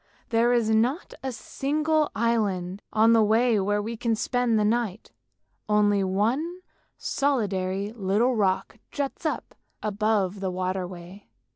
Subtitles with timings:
[0.29, 5.11] There is not a single island on the way where we can spend the night,
[5.69, 6.61] only one
[6.97, 9.53] solitary little rock juts up
[9.83, 11.27] above the water midway.